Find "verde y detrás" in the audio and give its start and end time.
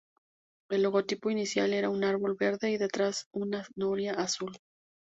2.35-3.27